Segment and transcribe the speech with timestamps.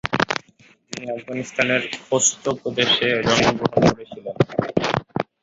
[0.87, 4.35] তিনি আফগানিস্তানের খোস্ত প্রদেশে জন্মগ্রহণ করেছিলেন।